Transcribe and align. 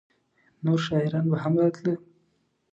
نور 0.63 0.79
شاعران 0.85 1.25
به 1.31 1.37
هم 1.43 1.53
راتله؟ 1.59 1.95